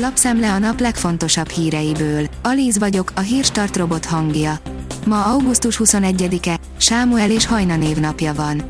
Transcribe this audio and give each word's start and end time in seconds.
Lapszemle 0.00 0.52
a 0.52 0.58
nap 0.58 0.80
legfontosabb 0.80 1.48
híreiből. 1.48 2.26
Alíz 2.42 2.78
vagyok, 2.78 3.12
a 3.14 3.20
hírstart 3.20 3.76
robot 3.76 4.04
hangja. 4.04 4.58
Ma 5.06 5.24
augusztus 5.24 5.80
21-e, 5.84 6.58
Sámuel 6.76 7.30
és 7.30 7.46
Hajna 7.46 7.76
névnapja 7.76 8.34
van. 8.34 8.62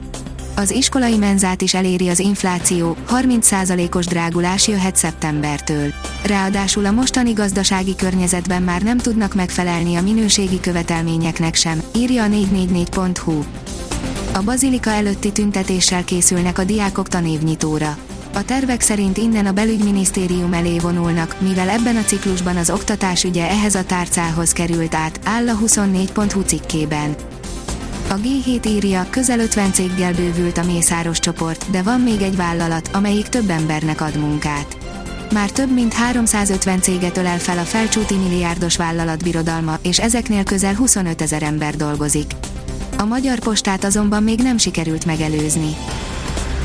Az 0.56 0.70
iskolai 0.70 1.16
menzát 1.16 1.62
is 1.62 1.74
eléri 1.74 2.08
az 2.08 2.18
infláció, 2.18 2.96
30%-os 3.10 4.06
drágulás 4.06 4.68
jöhet 4.68 4.96
szeptembertől. 4.96 5.92
Ráadásul 6.24 6.84
a 6.86 6.90
mostani 6.90 7.32
gazdasági 7.32 7.96
környezetben 7.96 8.62
már 8.62 8.82
nem 8.82 8.98
tudnak 8.98 9.34
megfelelni 9.34 9.96
a 9.96 10.02
minőségi 10.02 10.60
követelményeknek 10.60 11.54
sem, 11.54 11.82
írja 11.96 12.22
a 12.22 12.28
444.hu. 12.28 13.42
A 14.32 14.42
bazilika 14.42 14.90
előtti 14.90 15.32
tüntetéssel 15.32 16.04
készülnek 16.04 16.58
a 16.58 16.64
diákok 16.64 17.08
tanévnyitóra. 17.08 17.96
A 18.38 18.44
tervek 18.44 18.80
szerint 18.80 19.16
innen 19.16 19.46
a 19.46 19.52
belügyminisztérium 19.52 20.52
elé 20.52 20.78
vonulnak, 20.78 21.36
mivel 21.40 21.68
ebben 21.68 21.96
a 21.96 22.02
ciklusban 22.02 22.56
az 22.56 22.70
oktatás 22.70 23.24
ügye 23.24 23.48
ehhez 23.48 23.74
a 23.74 23.84
tárcához 23.84 24.52
került 24.52 24.94
át, 24.94 25.20
áll 25.24 25.48
a 25.48 25.58
24.hu 25.58 26.40
cikkében. 26.40 27.14
A 28.08 28.14
G7 28.14 28.66
írja, 28.66 29.06
közel 29.10 29.40
50 29.40 29.72
céggel 29.72 30.12
bővült 30.12 30.58
a 30.58 30.64
Mészáros 30.64 31.18
csoport, 31.18 31.70
de 31.70 31.82
van 31.82 32.00
még 32.00 32.22
egy 32.22 32.36
vállalat, 32.36 32.90
amelyik 32.92 33.26
több 33.26 33.50
embernek 33.50 34.00
ad 34.00 34.16
munkát. 34.16 34.76
Már 35.32 35.50
több 35.50 35.72
mint 35.72 35.92
350 35.92 36.80
céget 36.80 37.16
ölel 37.16 37.38
fel 37.38 37.58
a 37.58 37.64
felcsúti 37.64 38.14
milliárdos 38.14 38.76
vállalatbirodalma, 38.76 39.78
és 39.82 39.98
ezeknél 39.98 40.44
közel 40.44 40.74
25 40.74 41.22
ezer 41.22 41.42
ember 41.42 41.76
dolgozik. 41.76 42.32
A 42.98 43.04
magyar 43.04 43.38
postát 43.38 43.84
azonban 43.84 44.22
még 44.22 44.38
nem 44.38 44.58
sikerült 44.58 45.04
megelőzni. 45.04 45.76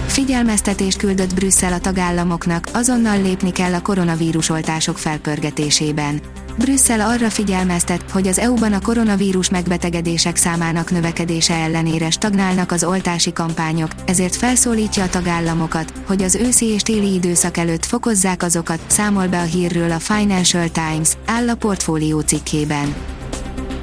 Figyelmeztetést 0.08 0.98
küldött 0.98 1.34
Brüsszel 1.34 1.74
a 1.74 1.80
tagállamoknak, 1.80 2.68
azonnal 2.74 3.22
lépni 3.22 3.52
kell 3.52 3.74
a 3.74 3.82
koronavírus 3.82 4.50
oltások 4.50 4.98
felpörgetésében. 4.98 6.22
Brüsszel 6.58 7.02
arra 7.02 7.30
figyelmeztet, 7.30 8.12
hogy 8.12 8.28
az 8.28 8.40
EU-ban 8.40 8.74
a 8.74 8.82
koronavírus 8.82 9.50
megbetegedések 9.50 10.36
számának 10.36 10.92
növekedése 10.92 11.54
ellenére 11.54 12.10
stagnálnak 12.10 12.72
az 12.72 12.84
oltási 12.84 13.34
kampányok, 13.34 13.92
ezért 14.06 14.36
felszólítja 14.36 15.04
a 15.04 15.10
tagállamokat, 15.10 15.94
hogy 16.06 16.24
az 16.24 16.36
őszi 16.36 16.66
és 16.66 16.82
téli 16.82 17.14
időszak 17.14 17.58
előtt 17.58 17.86
fokozzák 17.86 18.44
azokat, 18.44 18.80
számol 18.88 19.28
be 19.28 19.40
a 19.40 19.44
hírről 19.44 19.92
a 19.92 20.00
Financial 20.00 20.70
Times, 20.70 21.10
áll 21.26 21.50
a 21.50 21.56
portfólió 21.56 22.20
cikkében. 22.20 22.96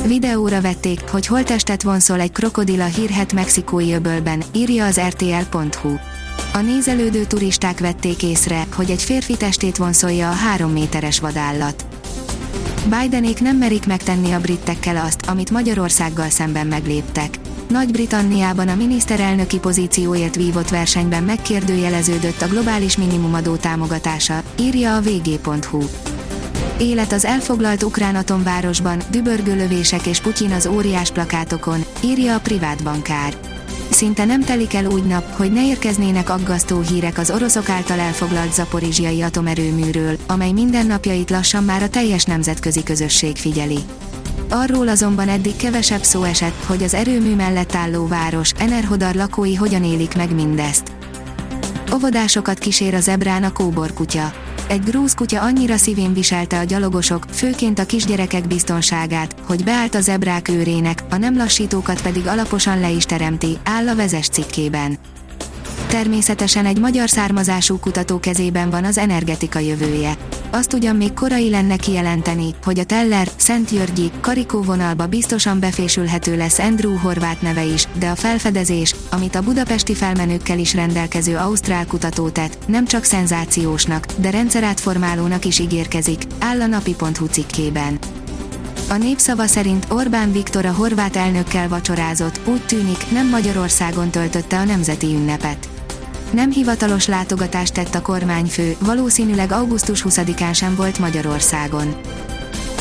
Videóra 0.07 0.61
vették, 0.61 1.01
hogy 1.11 1.27
holtestet 1.27 1.83
vonszol 1.83 2.21
egy 2.21 2.33
krokodil 2.33 2.81
a 2.81 2.85
hírhet 2.85 3.33
mexikói 3.33 3.93
öbölben, 3.93 4.43
írja 4.53 4.85
az 4.85 5.01
rtl.hu. 5.01 5.95
A 6.53 6.61
nézelődő 6.61 7.25
turisták 7.25 7.81
vették 7.81 8.23
észre, 8.23 8.67
hogy 8.75 8.91
egy 8.91 9.03
férfi 9.03 9.37
testét 9.37 9.77
vonszolja 9.77 10.29
a 10.29 10.35
három 10.35 10.73
méteres 10.73 11.19
vadállat. 11.19 11.85
Bidenék 12.85 13.41
nem 13.41 13.57
merik 13.57 13.87
megtenni 13.87 14.33
a 14.33 14.41
britekkel 14.41 14.97
azt, 14.97 15.27
amit 15.27 15.51
Magyarországgal 15.51 16.29
szemben 16.29 16.67
megléptek. 16.67 17.39
Nagy-Britanniában 17.69 18.69
a 18.69 18.75
miniszterelnöki 18.75 19.59
pozícióért 19.59 20.37
vívott 20.37 20.69
versenyben 20.69 21.23
megkérdőjeleződött 21.23 22.43
a 22.43 22.49
globális 22.49 22.97
minimumadó 22.97 23.57
támogatása, 23.57 24.43
írja 24.59 24.97
a 24.97 25.01
vg.hu. 25.01 25.83
Élet 26.79 27.13
az 27.13 27.25
elfoglalt 27.25 27.83
ukrán 27.83 28.15
atomvárosban, 28.15 29.03
dübörgőlövések 29.11 30.07
és 30.07 30.21
Putyin 30.21 30.53
az 30.53 30.67
óriás 30.67 31.11
plakátokon, 31.11 31.85
írja 32.05 32.35
a 32.35 32.41
privát 32.41 32.83
bankár. 32.83 33.35
Szinte 33.91 34.25
nem 34.25 34.43
telik 34.43 34.75
el 34.75 34.87
úgy 34.87 35.05
nap, 35.05 35.37
hogy 35.37 35.53
ne 35.53 35.67
érkeznének 35.67 36.31
aggasztó 36.31 36.81
hírek 36.81 37.19
az 37.19 37.31
oroszok 37.31 37.69
által 37.69 37.99
elfoglalt 37.99 38.53
zaporizsiai 38.53 39.23
atomerőműről, 39.23 40.17
amely 40.27 40.53
mindennapjait 40.53 41.31
lassan 41.31 41.65
már 41.65 41.83
a 41.83 41.89
teljes 41.89 42.25
nemzetközi 42.25 42.83
közösség 42.83 43.37
figyeli. 43.37 43.79
Arról 44.49 44.89
azonban 44.89 45.29
eddig 45.29 45.57
kevesebb 45.57 46.03
szó 46.03 46.23
esett, 46.23 46.65
hogy 46.67 46.83
az 46.83 46.95
erőmű 46.95 47.35
mellett 47.35 47.75
álló 47.75 48.07
város, 48.07 48.53
Enerhodar 48.59 49.15
lakói 49.15 49.55
hogyan 49.55 49.85
élik 49.85 50.17
meg 50.17 50.35
mindezt. 50.35 50.93
Óvodásokat 51.95 52.59
kísér 52.59 52.95
a 52.95 53.01
zebrán 53.01 53.45
a 53.45 53.53
kóborkutya 53.53 54.33
egy 54.71 54.85
grúz 54.85 55.15
kutya 55.15 55.41
annyira 55.41 55.77
szívén 55.77 56.13
viselte 56.13 56.59
a 56.59 56.65
gyalogosok, 56.65 57.25
főként 57.31 57.79
a 57.79 57.87
kisgyerekek 57.87 58.47
biztonságát, 58.47 59.35
hogy 59.47 59.65
beállt 59.65 59.95
a 59.95 60.01
zebrák 60.01 60.49
őrének, 60.49 61.03
a 61.11 61.17
nem 61.17 61.37
lassítókat 61.37 62.03
pedig 62.03 62.27
alaposan 62.27 62.81
le 62.81 62.91
is 62.91 63.05
teremti, 63.05 63.59
áll 63.65 63.89
a 63.89 63.95
vezes 63.95 64.29
cikkében. 64.29 64.99
Természetesen 65.89 66.67
egy 66.67 66.79
magyar 66.79 67.09
származású 67.09 67.79
kutató 67.79 68.21
kezében 68.21 68.71
van 68.71 68.85
az 68.85 68.99
energetika 68.99 69.59
jövője. 69.59 70.17
Azt 70.53 70.73
ugyan 70.73 70.97
még 70.97 71.13
korai 71.13 71.51
lenne 71.51 71.77
kijelenteni, 71.77 72.55
hogy 72.65 72.79
a 72.79 72.85
Teller, 72.85 73.29
Szentgyörgyi, 73.37 74.11
Karikó 74.21 74.63
vonalba 74.63 75.07
biztosan 75.07 75.61
befésülhető 75.61 76.37
lesz 76.37 76.59
Andrew 76.59 76.97
Horváth 76.97 77.43
neve 77.43 77.65
is, 77.65 77.87
de 77.99 78.09
a 78.09 78.15
felfedezés, 78.15 78.95
amit 79.11 79.35
a 79.35 79.43
budapesti 79.43 79.95
felmenőkkel 79.95 80.59
is 80.59 80.75
rendelkező 80.75 81.37
ausztrál 81.37 81.87
kutató 81.87 82.29
tett, 82.29 82.59
nem 82.67 82.87
csak 82.87 83.05
szenzációsnak, 83.05 84.07
de 84.17 84.31
rendszerátformálónak 84.31 85.45
is 85.45 85.59
ígérkezik, 85.59 86.23
áll 86.39 86.61
a 86.61 86.67
napi.hu 86.67 87.27
cikkében. 87.27 87.99
A 88.89 88.97
népszava 88.97 89.47
szerint 89.47 89.87
Orbán 89.91 90.33
Viktor 90.33 90.65
a 90.65 90.73
horvát 90.73 91.17
elnökkel 91.17 91.69
vacsorázott, 91.69 92.41
úgy 92.45 92.67
tűnik, 92.67 93.11
nem 93.13 93.29
Magyarországon 93.29 94.11
töltötte 94.11 94.59
a 94.59 94.65
nemzeti 94.65 95.07
ünnepet 95.07 95.69
nem 96.33 96.51
hivatalos 96.51 97.07
látogatást 97.07 97.75
tett 97.75 97.95
a 97.95 98.03
kormányfő, 98.03 98.77
valószínűleg 98.79 99.53
augusztus 99.53 100.05
20-án 100.09 100.55
sem 100.55 100.75
volt 100.75 100.99
Magyarországon. 100.99 101.95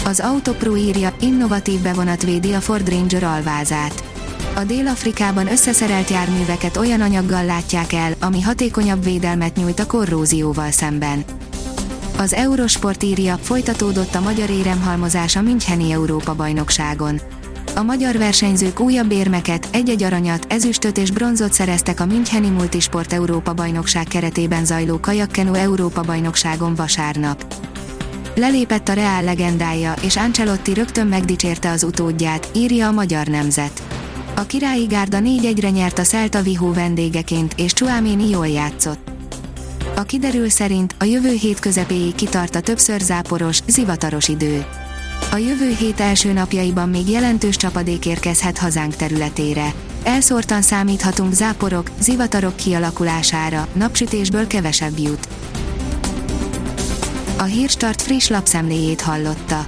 Az 0.05 0.19
Autopro 0.19 0.75
írja, 0.75 1.13
innovatív 1.19 1.79
bevonat 1.81 2.23
védi 2.23 2.53
a 2.53 2.59
Ford 2.59 2.89
Ranger 2.89 3.23
alvázát. 3.23 4.03
A 4.55 4.63
Dél-Afrikában 4.63 5.51
összeszerelt 5.51 6.09
járműveket 6.09 6.77
olyan 6.77 7.01
anyaggal 7.01 7.45
látják 7.45 7.93
el, 7.93 8.13
ami 8.19 8.41
hatékonyabb 8.41 9.03
védelmet 9.03 9.55
nyújt 9.55 9.79
a 9.79 9.85
korrózióval 9.85 10.71
szemben. 10.71 11.23
Az 12.17 12.33
Eurosport 12.33 13.03
írja, 13.03 13.37
folytatódott 13.37 14.15
a 14.15 14.21
magyar 14.21 14.49
éremhalmozás 14.49 15.35
a 15.35 15.41
Müncheni 15.41 15.91
Európa-bajnokságon 15.91 17.21
a 17.75 17.83
magyar 17.83 18.17
versenyzők 18.17 18.79
újabb 18.79 19.11
érmeket, 19.11 19.67
egy-egy 19.71 20.03
aranyat, 20.03 20.45
ezüstöt 20.49 20.97
és 20.97 21.11
bronzot 21.11 21.53
szereztek 21.53 21.99
a 21.99 22.05
Müncheni 22.05 22.49
Multisport 22.49 23.13
Európa 23.13 23.53
bajnokság 23.53 24.07
keretében 24.07 24.65
zajló 24.65 24.99
kajakkenu 24.99 25.53
Európa 25.53 26.01
bajnokságon 26.01 26.75
vasárnap. 26.75 27.55
Lelépett 28.35 28.89
a 28.89 28.93
Reál 28.93 29.23
legendája, 29.23 29.93
és 30.01 30.15
Ancelotti 30.15 30.73
rögtön 30.73 31.07
megdicsérte 31.07 31.69
az 31.69 31.83
utódját, 31.83 32.49
írja 32.55 32.87
a 32.87 32.91
Magyar 32.91 33.27
Nemzet. 33.27 33.83
A 34.35 34.41
királyi 34.41 34.85
gárda 34.85 35.17
4-1-re 35.21 35.69
nyert 35.69 35.99
a 35.99 36.03
Celta 36.03 36.41
Vigo 36.41 36.73
vendégeként, 36.73 37.53
és 37.57 37.73
Csuáméni 37.73 38.29
jól 38.29 38.47
játszott. 38.47 39.11
A 39.95 40.03
kiderül 40.03 40.49
szerint 40.49 40.95
a 40.99 41.03
jövő 41.03 41.31
hét 41.31 41.59
közepéig 41.59 42.15
kitart 42.15 42.55
a 42.55 42.61
többször 42.61 42.99
záporos, 42.99 43.59
zivataros 43.67 44.27
idő. 44.27 44.65
A 45.31 45.37
jövő 45.37 45.75
hét 45.79 45.99
első 45.99 46.33
napjaiban 46.33 46.89
még 46.89 47.09
jelentős 47.09 47.55
csapadék 47.55 48.05
érkezhet 48.05 48.57
hazánk 48.57 48.95
területére. 48.95 49.73
Elszórtan 50.03 50.61
számíthatunk 50.61 51.33
záporok, 51.33 51.89
zivatarok 51.99 52.55
kialakulására, 52.55 53.67
napsütésből 53.73 54.47
kevesebb 54.47 54.97
jut. 54.97 55.27
A 57.37 57.43
Hírstart 57.43 58.01
friss 58.01 58.27
lapszemléjét 58.27 59.01
hallotta. 59.01 59.67